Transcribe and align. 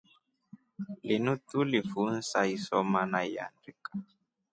Linu 1.07 1.33
tulifunsa 1.47 2.39
isoma 2.55 3.01
na 3.11 3.19
iandika. 3.31 3.91